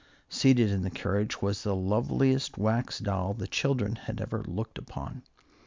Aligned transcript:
Seated 0.29 0.71
in 0.71 0.81
the 0.81 0.89
carriage 0.89 1.43
was 1.43 1.61
the 1.61 1.75
loveliest 1.75 2.57
Wax 2.57 2.97
Doll 2.97 3.35
the 3.35 3.45
children 3.45 3.95
had 3.97 4.19
ever 4.19 4.41
looked 4.47 4.79
upon. 4.79 5.21